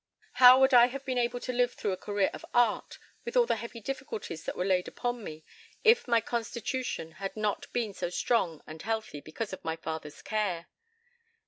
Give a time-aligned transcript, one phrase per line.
[0.41, 3.45] How would I have been able to live through a career of art, with all
[3.45, 5.43] the heavy difficulties that were laid upon me,
[5.83, 10.69] if my constitution had not been so strong and healthy because of my father's care?"